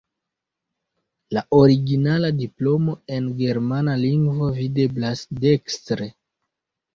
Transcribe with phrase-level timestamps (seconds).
[1.37, 6.11] La originala diplomo, en germana lingvo, videblas dekstre.